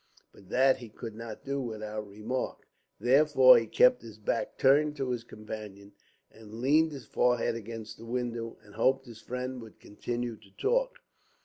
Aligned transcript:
But 0.31 0.49
that 0.49 0.77
he 0.77 0.89
could 0.89 1.13
not 1.13 1.45
do 1.45 1.61
without 1.61 2.07
remark. 2.09 2.65
Therefore 2.99 3.59
he 3.59 3.67
kept 3.67 4.01
his 4.01 4.17
back 4.17 4.57
turned 4.57 4.95
to 4.95 5.11
his 5.11 5.23
companion, 5.23 5.91
and 6.31 6.55
leaned 6.55 6.91
his 6.91 7.05
forehead 7.05 7.53
against 7.53 7.99
the 7.99 8.05
window, 8.07 8.57
and 8.63 8.73
hoped 8.73 9.05
his 9.05 9.21
friend 9.21 9.61
would 9.61 9.79
continue 9.79 10.37
to 10.37 10.51
talk. 10.57 10.97